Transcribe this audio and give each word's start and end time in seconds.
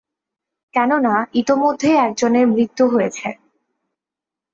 কেননা 0.73 1.15
ইতোমধ্যেই 1.33 1.97
একজনের 1.97 2.45
মৃত্যু 2.47 2.83
হয়েছে। 2.87 3.27